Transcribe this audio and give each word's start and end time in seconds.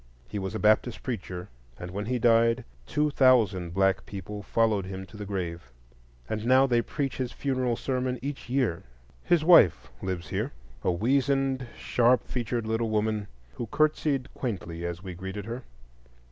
He 0.27 0.39
was 0.39 0.55
a 0.55 0.59
Baptist 0.59 1.03
preacher, 1.03 1.47
and 1.77 1.91
when 1.91 2.07
he 2.07 2.17
died, 2.17 2.63
two 2.87 3.11
thousand 3.11 3.71
black 3.75 4.03
people 4.07 4.41
followed 4.41 4.83
him 4.87 5.05
to 5.05 5.15
the 5.15 5.27
grave; 5.27 5.69
and 6.27 6.43
now 6.43 6.65
they 6.65 6.81
preach 6.81 7.17
his 7.17 7.31
funeral 7.31 7.75
sermon 7.75 8.17
each 8.19 8.49
year. 8.49 8.81
His 9.23 9.45
widow 9.45 9.73
lives 10.01 10.29
here,—a 10.29 10.91
weazened, 10.91 11.67
sharp 11.77 12.23
featured 12.25 12.65
little 12.65 12.89
woman, 12.89 13.27
who 13.57 13.67
curtsied 13.67 14.33
quaintly 14.33 14.87
as 14.87 15.03
we 15.03 15.13
greeted 15.13 15.45
her. 15.45 15.61